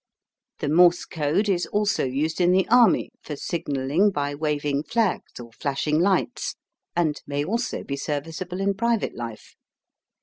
[0.61, 5.51] The Morse code is also used in the army for signalling by waving flags or
[5.51, 6.55] flashing lights,
[6.95, 9.53] and may also be serviceable in private life.